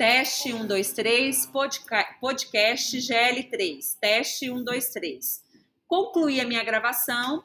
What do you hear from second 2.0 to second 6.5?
podcast GL3. Teste 1, 2, 3. Concluí a